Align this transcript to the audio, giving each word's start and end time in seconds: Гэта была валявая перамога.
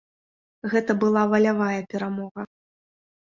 Гэта 0.71 0.95
была 1.03 1.23
валявая 1.33 1.77
перамога. 1.93 2.41